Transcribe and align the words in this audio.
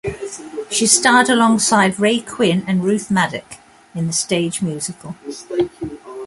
She 0.71 0.87
starred 0.87 1.29
alongside 1.29 1.99
Ray 1.99 2.21
Quinn 2.21 2.63
and 2.65 2.83
Ruth 2.83 3.11
Madoc 3.11 3.57
in 3.93 4.07
the 4.07 4.13
stage 4.13 4.59
musical. 4.59 5.15